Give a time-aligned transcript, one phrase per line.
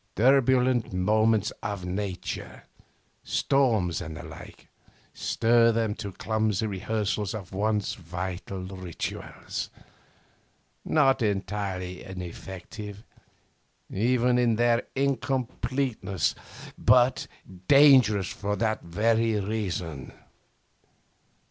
[0.15, 2.63] 'Turbulent moments of nature,
[3.23, 4.67] storms and the like,
[5.13, 9.69] stir them to clumsy rehearsals of once vital rituals
[10.83, 13.03] not entirely ineffective,
[13.91, 16.33] even in their incompleteness,
[16.79, 17.27] but
[17.67, 20.11] dangerous for that very reason.